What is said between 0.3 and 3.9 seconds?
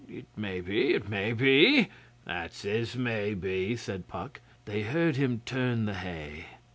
may be it may be.' 'That's as may be,'